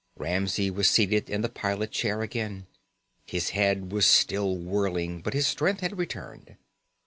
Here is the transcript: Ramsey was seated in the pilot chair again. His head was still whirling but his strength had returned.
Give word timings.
Ramsey 0.17 0.71
was 0.71 0.89
seated 0.89 1.29
in 1.29 1.41
the 1.41 1.47
pilot 1.47 1.91
chair 1.91 2.23
again. 2.23 2.65
His 3.27 3.49
head 3.51 3.91
was 3.91 4.07
still 4.07 4.57
whirling 4.57 5.21
but 5.21 5.35
his 5.35 5.45
strength 5.45 5.81
had 5.81 5.95
returned. 5.99 6.57